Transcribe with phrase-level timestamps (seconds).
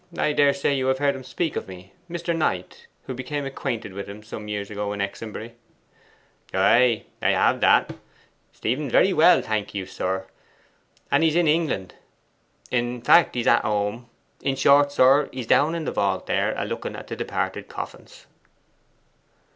[0.17, 2.35] I daresay you have heard him speak of me Mr.
[2.35, 5.51] Knight, who became acquainted with him some years ago in Exonbury.'
[6.55, 7.31] 'Ay, that I
[7.69, 7.97] have.
[8.51, 10.25] Stephen is very well, thank you, sir,
[11.11, 11.93] and he's in England;
[12.71, 14.09] in fact, he's at home.
[14.41, 18.25] In short, sir, he's down in the vault there, a looking at the departed coffins.